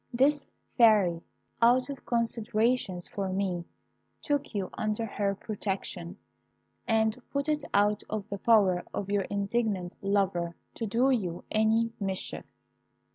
[0.11, 1.21] This Fairy,
[1.61, 3.65] out of consideration for me,
[4.23, 6.17] took you under her protection,
[6.87, 11.91] and put it out of the power of your indignant lover to do you any
[11.99, 12.45] mischief.